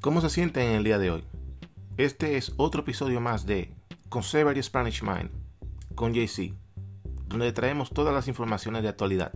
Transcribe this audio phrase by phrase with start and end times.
[0.00, 1.24] ¿Cómo se sienten en el día de hoy?
[1.98, 3.70] Este es otro episodio más de
[4.08, 5.28] Conservative Spanish Mind
[5.94, 6.54] con JC,
[7.26, 9.30] donde traemos todas las informaciones de actualidad,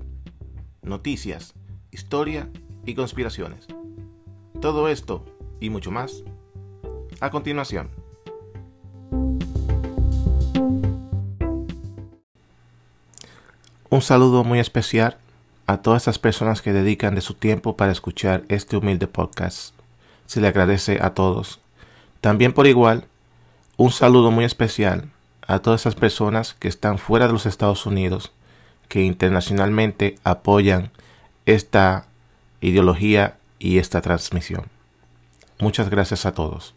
[0.80, 1.52] noticias,
[1.90, 2.48] historia
[2.86, 3.66] y conspiraciones.
[4.62, 5.27] Todo esto
[5.61, 6.24] y mucho más
[7.20, 7.90] a continuación.
[13.90, 15.18] Un saludo muy especial
[15.66, 19.75] a todas estas personas que dedican de su tiempo para escuchar este humilde podcast.
[20.26, 21.60] Se le agradece a todos.
[22.20, 23.06] También por igual,
[23.76, 25.10] un saludo muy especial
[25.46, 28.32] a todas esas personas que están fuera de los Estados Unidos,
[28.88, 30.90] que internacionalmente apoyan
[31.46, 32.06] esta
[32.60, 34.64] ideología y esta transmisión.
[35.58, 36.75] Muchas gracias a todos.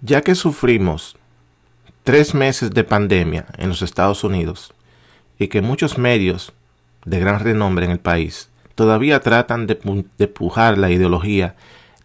[0.00, 1.16] Ya que sufrimos
[2.04, 4.72] tres meses de pandemia en los Estados Unidos
[5.38, 6.52] y que muchos medios
[7.04, 11.56] de gran renombre en el país todavía tratan de, de pujar la ideología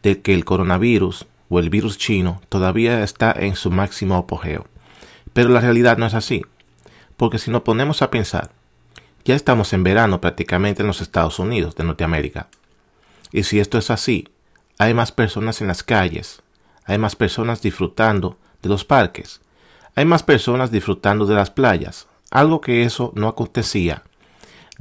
[0.01, 4.65] de que el coronavirus o el virus chino todavía está en su máximo apogeo.
[5.33, 6.43] Pero la realidad no es así,
[7.17, 8.51] porque si nos ponemos a pensar,
[9.25, 12.47] ya estamos en verano prácticamente en los Estados Unidos de Norteamérica.
[13.31, 14.29] Y si esto es así,
[14.79, 16.41] hay más personas en las calles,
[16.85, 19.41] hay más personas disfrutando de los parques,
[19.95, 24.03] hay más personas disfrutando de las playas, algo que eso no acontecía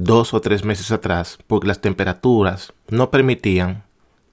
[0.02, 3.84] dos o tres meses atrás porque las temperaturas no permitían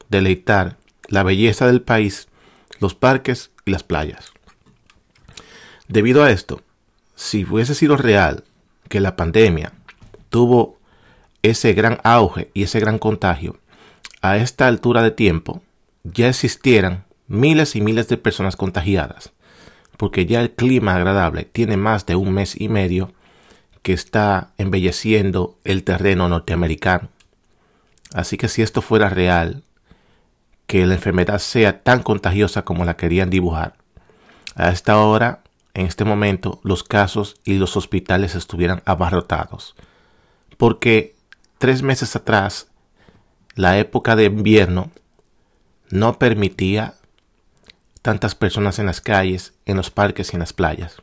[0.08, 0.78] deleitar
[1.10, 2.30] la belleza del país,
[2.80, 4.32] los parques y las playas.
[5.90, 6.62] Debido a esto,
[7.16, 8.46] si hubiese sido real
[8.88, 9.74] que la pandemia
[10.30, 10.78] tuvo
[11.42, 13.58] ese gran auge y ese gran contagio,
[14.22, 15.62] a esta altura de tiempo
[16.04, 19.34] ya existieran miles y miles de personas contagiadas,
[19.98, 23.12] porque ya el clima agradable tiene más de un mes y medio
[23.82, 27.10] que está embelleciendo el terreno norteamericano.
[28.14, 29.64] Así que si esto fuera real,
[30.66, 33.76] que la enfermedad sea tan contagiosa como la querían dibujar,
[34.56, 35.44] a esta hora,
[35.74, 39.76] en este momento, los casos y los hospitales estuvieran abarrotados.
[40.58, 41.16] Porque
[41.60, 42.68] tres meses atrás,
[43.56, 44.92] la época de invierno
[45.90, 46.96] no permitía
[48.02, 50.98] tantas personas en las calles, en los parques y en las playas.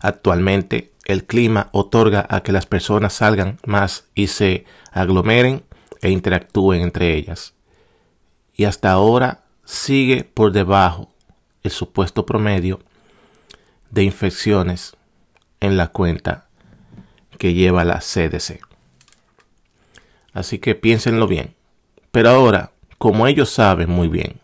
[0.00, 5.64] Actualmente el clima otorga a que las personas salgan más y se aglomeren
[6.02, 7.54] e interactúen entre ellas.
[8.54, 11.10] Y hasta ahora sigue por debajo
[11.62, 12.80] el supuesto promedio
[13.90, 14.96] de infecciones
[15.60, 16.46] en la cuenta
[17.38, 18.60] que lleva la CDC.
[20.34, 21.54] Así que piénsenlo bien.
[22.10, 24.40] Pero ahora, como ellos saben muy bien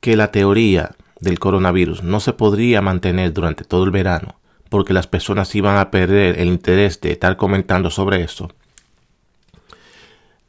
[0.00, 4.41] que la teoría del coronavirus no se podría mantener durante todo el verano
[4.72, 8.48] porque las personas iban a perder el interés de estar comentando sobre esto.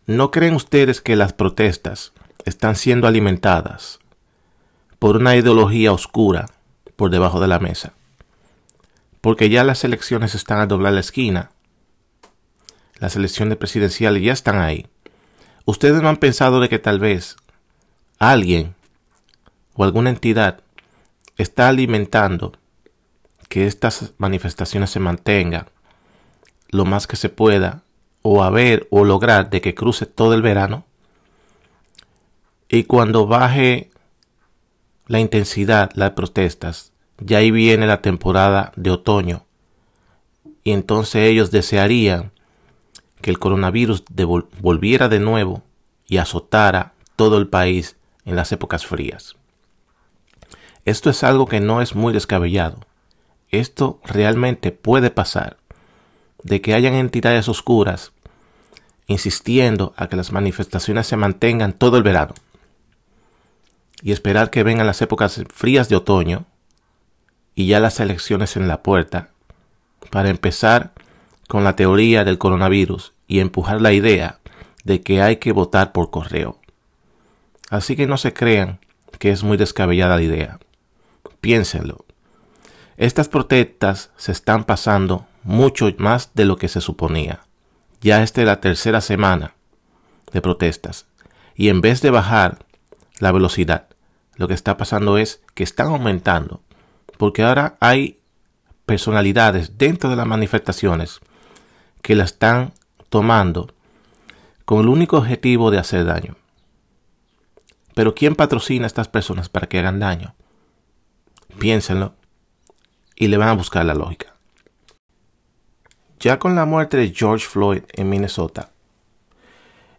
[0.06, 2.14] ¿No creen ustedes que las protestas
[2.46, 4.00] están siendo alimentadas
[4.98, 6.46] por una ideología oscura
[6.96, 7.92] por debajo de la mesa?
[9.20, 11.52] Porque ya las elecciones están a doblar la esquina.
[13.00, 14.88] Las elecciones presidenciales ya están ahí.
[15.66, 17.36] ¿Ustedes no han pensado de que tal vez
[18.20, 18.74] alguien
[19.74, 20.62] o alguna entidad
[21.36, 22.54] está alimentando
[23.50, 25.68] que estas manifestaciones se mantengan
[26.70, 27.84] lo más que se pueda
[28.22, 30.86] o a ver o lograr de que cruce todo el verano
[32.70, 33.92] y cuando baje
[35.06, 39.46] la intensidad, las protestas, ya ahí viene la temporada de otoño
[40.64, 42.32] y entonces ellos desearían
[43.22, 44.04] que el coronavirus
[44.60, 45.62] volviera de nuevo
[46.08, 47.96] y azotara todo el país
[48.26, 49.36] en las épocas frías.
[50.86, 52.80] Esto es algo que no es muy descabellado.
[53.54, 55.58] Esto realmente puede pasar,
[56.42, 58.12] de que hayan entidades oscuras
[59.06, 62.34] insistiendo a que las manifestaciones se mantengan todo el verano
[64.02, 66.48] y esperar que vengan las épocas frías de otoño
[67.54, 69.30] y ya las elecciones en la puerta
[70.10, 70.94] para empezar
[71.48, 74.40] con la teoría del coronavirus y empujar la idea
[74.84, 76.60] de que hay que votar por correo.
[77.70, 78.80] Así que no se crean
[79.20, 80.60] que es muy descabellada la idea.
[81.40, 82.04] Piénsenlo.
[82.98, 87.42] Estas protestas se están pasando mucho más de lo que se suponía.
[88.02, 89.56] Ya esta es la tercera semana
[90.32, 91.08] de protestas.
[91.56, 92.66] Y en vez de bajar
[93.20, 93.88] la velocidad,
[94.36, 96.62] lo que está pasando es que están aumentando.
[97.18, 98.20] Porque ahora hay
[98.86, 101.20] personalidades dentro de las manifestaciones
[102.02, 102.74] que la están
[103.10, 103.74] tomando
[104.66, 106.36] con el único objetivo de hacer daño.
[107.96, 110.36] Pero ¿quién patrocina a estas personas para que hagan daño?
[111.60, 112.16] Piénsenlo
[113.16, 114.36] y le van a buscar la lógica.
[116.20, 118.72] Ya con la muerte de George Floyd en Minnesota,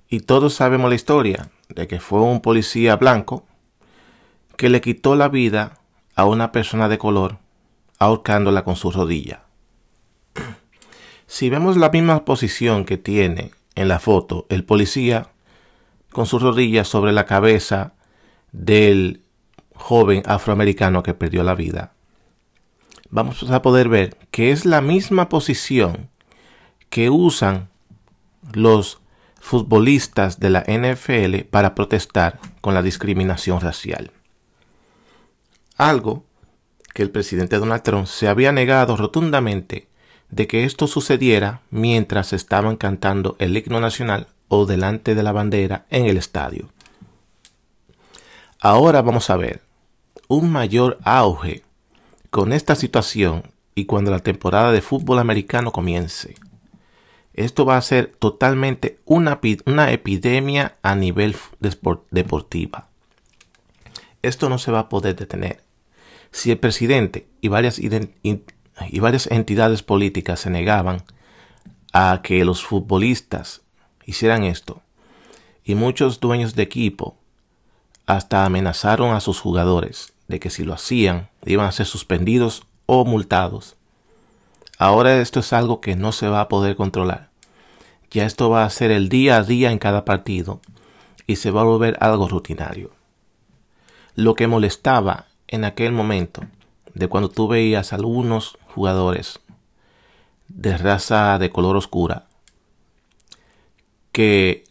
[0.08, 3.44] y todos sabemos la historia de que fue un policía blanco
[4.56, 5.78] que le quitó la vida
[6.14, 7.38] a una persona de color
[7.98, 9.44] ahorcándola con su rodilla.
[11.26, 15.30] Si vemos la misma posición que tiene en la foto el policía
[16.12, 17.94] con su rodilla sobre la cabeza
[18.52, 19.22] del
[19.74, 21.92] joven afroamericano que perdió la vida,
[23.14, 26.10] vamos a poder ver que es la misma posición
[26.90, 27.68] que usan
[28.52, 28.98] los
[29.40, 34.10] futbolistas de la NFL para protestar con la discriminación racial.
[35.76, 36.24] Algo
[36.92, 39.86] que el presidente Donald Trump se había negado rotundamente
[40.30, 45.86] de que esto sucediera mientras estaban cantando el himno nacional o delante de la bandera
[45.90, 46.68] en el estadio.
[48.60, 49.62] Ahora vamos a ver
[50.26, 51.63] un mayor auge
[52.34, 53.44] con esta situación
[53.76, 56.34] y cuando la temporada de fútbol americano comience.
[57.32, 61.36] Esto va a ser totalmente una, una epidemia a nivel
[62.10, 62.88] deportiva.
[64.22, 65.62] Esto no se va a poder detener.
[66.32, 71.04] Si el presidente y varias, y varias entidades políticas se negaban
[71.92, 73.62] a que los futbolistas
[74.06, 74.82] hicieran esto,
[75.62, 77.16] y muchos dueños de equipo
[78.06, 83.04] hasta amenazaron a sus jugadores de que si lo hacían iban a ser suspendidos o
[83.04, 83.76] multados.
[84.78, 87.30] Ahora esto es algo que no se va a poder controlar.
[88.10, 90.60] Ya esto va a ser el día a día en cada partido
[91.26, 92.90] y se va a volver algo rutinario.
[94.14, 96.42] Lo que molestaba en aquel momento
[96.94, 99.40] de cuando tú veías a algunos jugadores
[100.48, 102.26] de raza de color oscura
[104.12, 104.64] que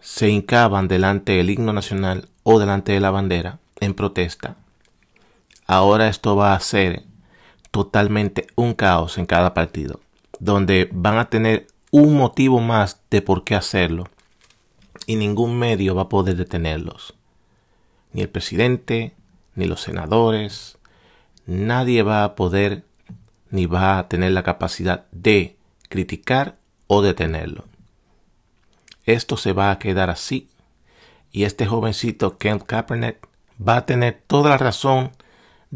[0.00, 4.56] se hincaban delante del himno nacional o delante de la bandera en protesta
[5.66, 7.02] Ahora esto va a ser
[7.70, 10.00] totalmente un caos en cada partido,
[10.38, 14.04] donde van a tener un motivo más de por qué hacerlo
[15.06, 17.14] y ningún medio va a poder detenerlos.
[18.12, 19.14] Ni el presidente,
[19.54, 20.78] ni los senadores,
[21.46, 22.84] nadie va a poder
[23.50, 25.56] ni va a tener la capacidad de
[25.88, 27.64] criticar o detenerlo.
[29.04, 30.48] Esto se va a quedar así
[31.30, 33.28] y este jovencito Kent Kaepernick
[33.66, 35.12] va a tener toda la razón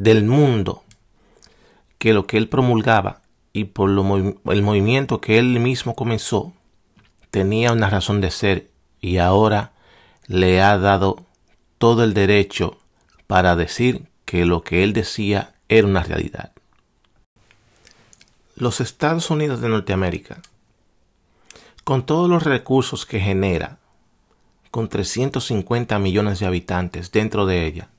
[0.01, 0.83] del mundo
[1.99, 3.21] que lo que él promulgaba
[3.53, 6.55] y por el movimiento que él mismo comenzó
[7.31, 8.71] tenía una razón de ser
[9.03, 9.73] y ahora
[10.27, 11.27] le ha dado
[11.77, 12.79] todo el derecho
[13.27, 16.53] para decir que lo que él decía era una realidad.
[18.57, 20.41] Los Estados Unidos de Norteamérica,
[21.85, 23.77] con todos los recursos que genera,
[24.71, 27.91] con 350 millones de habitantes dentro de ella,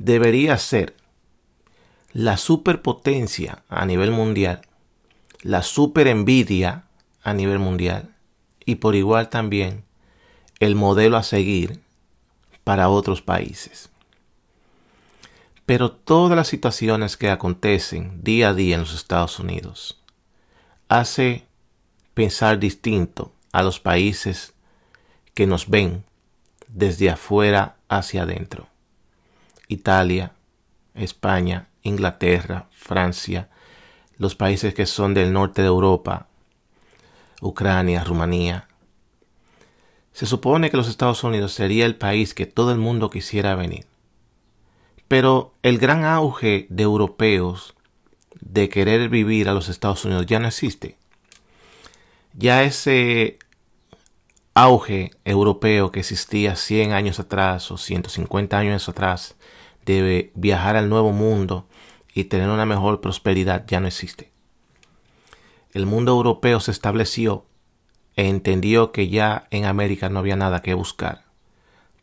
[0.00, 0.96] debería ser
[2.12, 4.62] la superpotencia a nivel mundial,
[5.42, 6.84] la super envidia
[7.22, 8.16] a nivel mundial
[8.64, 9.84] y por igual también
[10.58, 11.80] el modelo a seguir
[12.64, 13.90] para otros países.
[15.66, 20.00] Pero todas las situaciones que acontecen día a día en los Estados Unidos
[20.88, 21.44] hace
[22.14, 24.54] pensar distinto a los países
[25.34, 26.04] que nos ven
[26.68, 28.70] desde afuera hacia adentro.
[29.70, 30.32] Italia,
[30.94, 33.48] España, Inglaterra, Francia,
[34.18, 36.26] los países que son del norte de Europa,
[37.40, 38.66] Ucrania, Rumanía.
[40.12, 43.86] Se supone que los Estados Unidos sería el país que todo el mundo quisiera venir.
[45.06, 47.74] Pero el gran auge de europeos
[48.40, 50.98] de querer vivir a los Estados Unidos ya no existe.
[52.34, 53.38] Ya ese
[54.54, 59.36] auge europeo que existía 100 años atrás o 150 años atrás
[59.86, 61.66] de viajar al nuevo mundo
[62.14, 64.30] y tener una mejor prosperidad ya no existe.
[65.72, 67.44] El mundo europeo se estableció
[68.16, 71.24] e entendió que ya en América no había nada que buscar,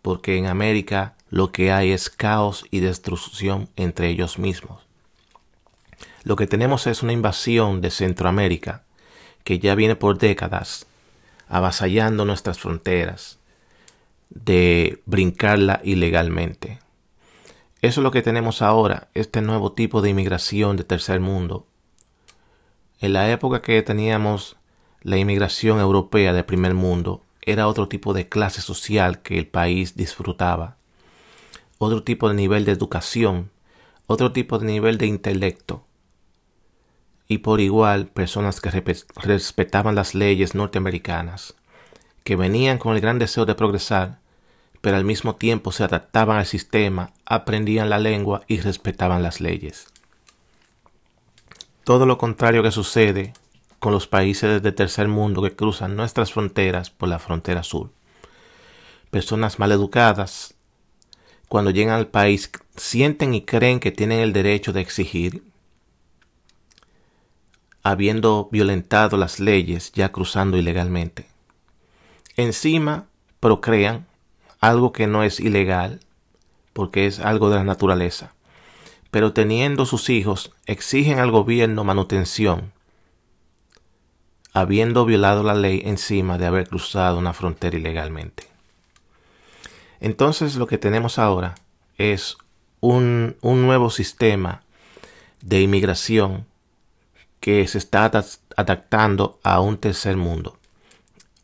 [0.01, 4.85] porque en América lo que hay es caos y destrucción entre ellos mismos.
[6.23, 8.83] Lo que tenemos es una invasión de Centroamérica
[9.43, 10.87] que ya viene por décadas
[11.49, 13.39] avasallando nuestras fronteras,
[14.29, 16.79] de brincarla ilegalmente.
[17.87, 21.67] Eso es lo que tenemos ahora, este nuevo tipo de inmigración de tercer mundo.
[22.99, 24.57] En la época que teníamos
[25.03, 29.95] la inmigración europea de primer mundo, era otro tipo de clase social que el país
[29.95, 30.75] disfrutaba,
[31.77, 33.51] otro tipo de nivel de educación,
[34.05, 35.85] otro tipo de nivel de intelecto,
[37.25, 38.83] y por igual personas que
[39.15, 41.55] respetaban las leyes norteamericanas,
[42.25, 44.19] que venían con el gran deseo de progresar,
[44.87, 49.87] pero al mismo tiempo se adaptaban al sistema, aprendían la lengua y respetaban las leyes.
[51.83, 53.33] Todo lo contrario que sucede
[53.79, 57.89] con los países del tercer mundo que cruzan nuestras fronteras por la frontera sur.
[59.11, 60.53] personas maleducadas,
[61.49, 65.43] cuando llegan al país, sienten y creen que tienen el derecho de exigir,
[67.83, 71.27] habiendo violentado las leyes, ya cruzando ilegalmente.
[72.37, 73.07] Encima,
[73.41, 74.07] procrean
[74.59, 75.99] algo que no es ilegal,
[76.73, 78.33] porque es algo de la naturaleza.
[79.11, 82.71] Pero teniendo sus hijos, exigen al gobierno manutención,
[84.53, 88.47] habiendo violado la ley encima de haber cruzado una frontera ilegalmente.
[89.99, 91.55] Entonces lo que tenemos ahora
[91.97, 92.37] es
[92.79, 94.63] un, un nuevo sistema
[95.41, 96.45] de inmigración
[97.39, 98.11] que se está
[98.55, 100.56] adaptando a un tercer mundo.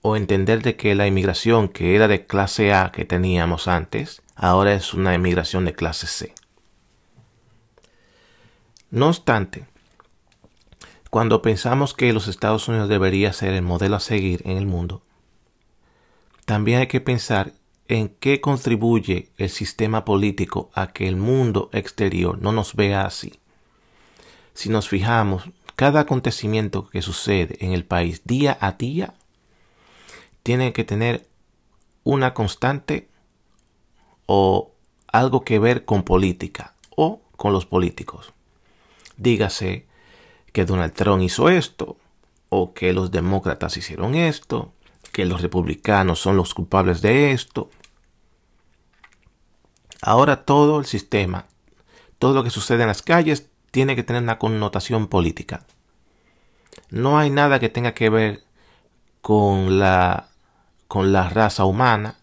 [0.03, 4.73] O entender de que la inmigración que era de clase A que teníamos antes, ahora
[4.75, 6.35] es una inmigración de clase C.
[8.91, 9.65] No obstante,
[11.09, 15.01] cuando pensamos que los Estados Unidos debería ser el modelo a seguir en el mundo,
[16.45, 17.53] también hay que pensar
[17.87, 23.39] en qué contribuye el sistema político a que el mundo exterior no nos vea así.
[24.53, 29.13] Si nos fijamos, cada acontecimiento que sucede en el país día a día
[30.43, 31.27] tiene que tener
[32.03, 33.09] una constante
[34.25, 34.71] o
[35.07, 38.33] algo que ver con política o con los políticos.
[39.17, 39.87] Dígase
[40.51, 41.97] que Donald Trump hizo esto,
[42.49, 44.73] o que los demócratas hicieron esto,
[45.11, 47.71] que los republicanos son los culpables de esto.
[50.01, 51.47] Ahora todo el sistema,
[52.19, 55.65] todo lo que sucede en las calles tiene que tener una connotación política.
[56.89, 58.43] No hay nada que tenga que ver
[59.21, 60.29] con la,
[60.93, 62.17] con la raza humana,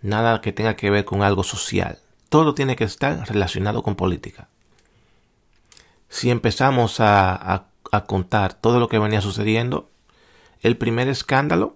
[0.00, 1.98] nada que tenga que ver con algo social.
[2.30, 4.48] Todo tiene que estar relacionado con política.
[6.08, 9.90] Si empezamos a, a contar todo lo que venía sucediendo,
[10.62, 11.74] el primer escándalo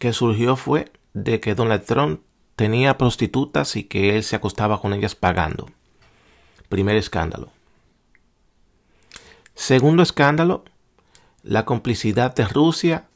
[0.00, 2.22] que surgió fue de que Donald Trump
[2.56, 5.68] tenía prostitutas y que él se acostaba con ellas pagando.
[6.68, 7.52] Primer escándalo.
[9.54, 10.64] Segundo escándalo,
[11.44, 13.09] la complicidad de Rusia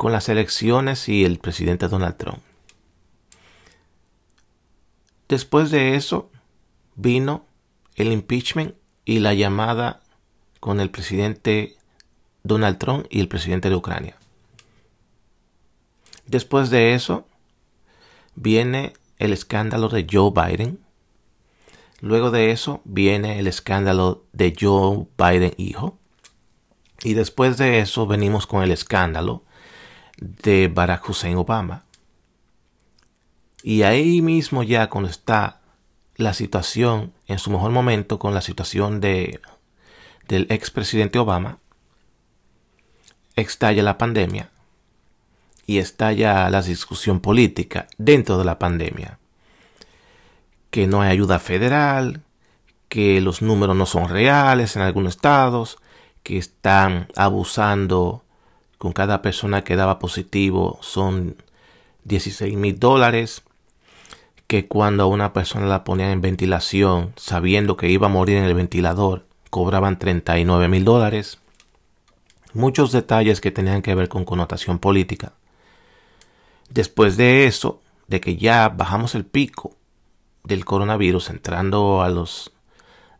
[0.00, 2.38] con las elecciones y el presidente Donald Trump.
[5.28, 6.30] Después de eso
[6.94, 7.44] vino
[7.96, 10.00] el impeachment y la llamada
[10.58, 11.76] con el presidente
[12.44, 14.16] Donald Trump y el presidente de Ucrania.
[16.24, 17.28] Después de eso
[18.36, 20.78] viene el escándalo de Joe Biden
[22.00, 25.98] Luego de eso viene el escándalo de Joe Biden hijo.
[27.04, 29.44] Y después de eso venimos con el escándalo
[30.20, 31.84] de Barack Hussein Obama.
[33.62, 35.60] Y ahí mismo ya cuando está
[36.16, 39.40] la situación en su mejor momento con la situación de
[40.28, 41.58] del expresidente Obama,
[43.34, 44.50] estalla la pandemia
[45.66, 49.18] y estalla la discusión política dentro de la pandemia
[50.70, 52.22] que no hay ayuda federal,
[52.88, 55.78] que los números no son reales en algunos estados,
[56.22, 58.24] que están abusando
[58.80, 61.36] con cada persona que daba positivo son
[62.04, 63.42] 16 mil dólares,
[64.46, 68.54] que cuando una persona la ponían en ventilación sabiendo que iba a morir en el
[68.54, 71.36] ventilador cobraban 39 mil dólares.
[72.54, 75.34] Muchos detalles que tenían que ver con connotación política.
[76.70, 79.76] Después de eso, de que ya bajamos el pico
[80.42, 82.50] del coronavirus entrando a los,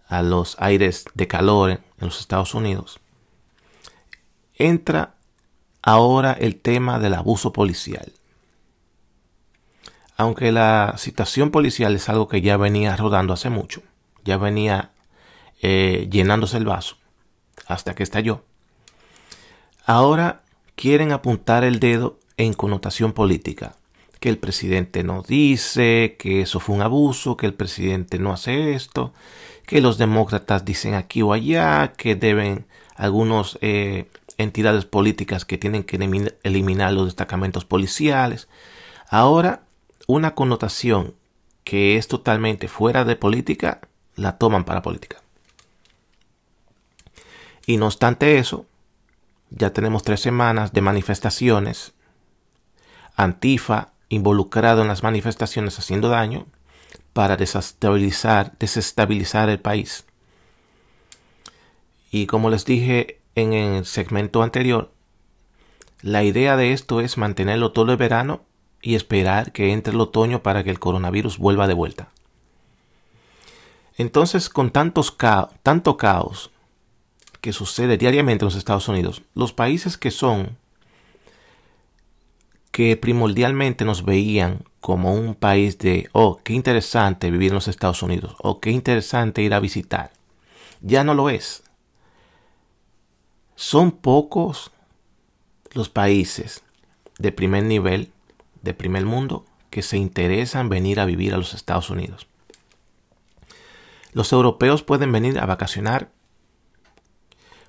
[0.09, 2.99] a los aires de calor en los Estados Unidos,
[4.55, 5.20] entra
[5.83, 8.13] ahora el tema del abuso policial.
[10.17, 13.83] Aunque la situación policial es algo que ya venía rodando hace mucho,
[14.25, 14.91] ya venía
[15.63, 16.97] eh, llenándose el vaso
[17.67, 18.45] hasta que estalló.
[19.87, 20.43] Ahora
[20.75, 23.77] quieren apuntar el dedo en connotación política
[24.21, 28.75] que el presidente no dice, que eso fue un abuso, que el presidente no hace
[28.75, 29.15] esto,
[29.67, 34.09] que los demócratas dicen aquí o allá, que deben algunas eh,
[34.43, 35.97] entidades políticas que tienen que
[36.43, 38.49] eliminar los destacamentos policiales.
[39.09, 39.63] Ahora,
[40.07, 41.15] una connotación
[41.65, 43.81] que es totalmente fuera de política,
[44.17, 45.23] la toman para política.
[47.67, 48.67] Y no obstante eso,
[49.51, 51.93] ya tenemos tres semanas de manifestaciones.
[53.17, 56.47] Antifa involucrado en las manifestaciones haciendo daño
[57.13, 60.05] para desestabilizar, desestabilizar el país.
[62.11, 64.93] Y como les dije en el segmento anterior,
[66.03, 68.43] la idea de esto es mantenerlo todo el verano
[68.83, 72.09] y esperar que entre el otoño para que el coronavirus vuelva de vuelta.
[73.99, 75.17] Entonces, con tantos
[75.63, 76.51] tanto caos
[77.43, 80.57] que sucede diariamente en los Estados Unidos, los países que son
[82.71, 88.03] que primordialmente nos veían como un país de, oh, qué interesante vivir en los Estados
[88.03, 90.13] Unidos, o oh, qué interesante ir a visitar.
[90.81, 91.63] Ya no lo es.
[93.63, 94.71] Son pocos
[95.75, 96.65] los países
[97.19, 98.11] de primer nivel,
[98.63, 102.27] de primer mundo, que se interesan venir a vivir a los Estados Unidos.
[104.15, 106.09] Los europeos pueden venir a vacacionar,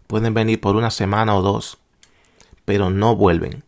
[0.07, 1.77] pueden venir por una semana o dos,
[2.63, 3.65] pero no vuelven,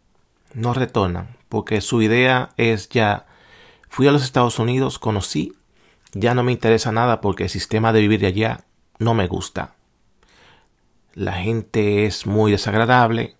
[0.53, 3.25] no retornan, porque su idea es ya,
[3.89, 5.57] fui a los Estados Unidos, conocí,
[6.13, 8.63] ya no me interesa nada porque el sistema de vivir allá
[8.97, 9.75] no me gusta.
[11.13, 13.35] La gente es muy desagradable,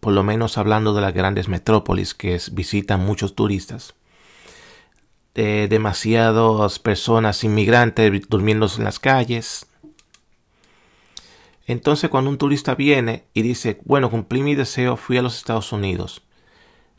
[0.00, 3.94] por lo menos hablando de las grandes metrópolis que visitan muchos turistas.
[5.34, 9.66] demasiadas personas inmigrantes durmiendo en las calles.
[11.66, 15.72] Entonces cuando un turista viene y dice, bueno, cumplí mi deseo, fui a los Estados
[15.72, 16.22] Unidos.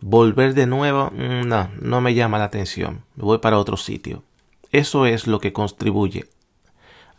[0.01, 3.03] Volver de nuevo, mm, no, no me llama la atención.
[3.15, 4.24] Me voy para otro sitio.
[4.72, 6.27] Eso es lo que contribuye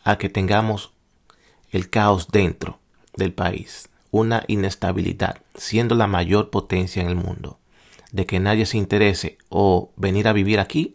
[0.04, 0.92] a que tengamos
[1.70, 2.78] el caos dentro
[3.14, 7.58] del país una inestabilidad, siendo la mayor potencia en el mundo,
[8.10, 10.92] de que nadie se interese o venir a vivir aquí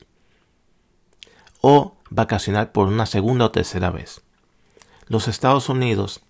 [1.61, 4.21] o vacacionar por una segunda o tercera vez.
[5.07, 6.21] Los Estados Unidos,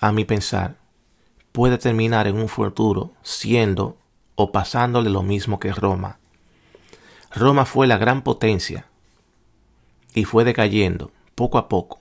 [0.00, 0.76] a mi pensar,
[1.52, 3.96] puede terminar en un futuro siendo
[4.36, 6.18] o pasándole lo mismo que Roma.
[7.32, 8.86] Roma fue la gran potencia
[10.14, 11.99] y fue decayendo poco a poco,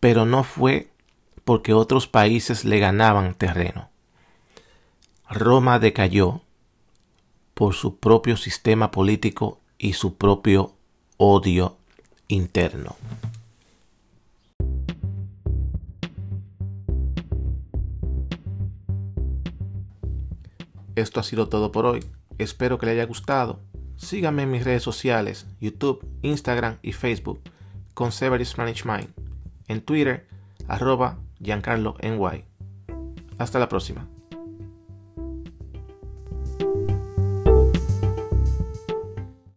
[0.00, 0.88] pero no fue
[1.44, 3.90] porque otros países le ganaban terreno.
[5.28, 6.42] Roma decayó
[7.54, 10.74] por su propio sistema político y su propio
[11.16, 11.76] odio
[12.28, 12.96] interno.
[20.94, 22.04] Esto ha sido todo por hoy.
[22.38, 23.60] Espero que le haya gustado.
[23.96, 27.40] Síganme en mis redes sociales, YouTube, Instagram y Facebook,
[27.94, 29.17] con Severus Mind.
[29.68, 30.26] En Twitter,
[30.66, 32.44] arroba Giancarlo NY.
[33.38, 34.08] Hasta la próxima.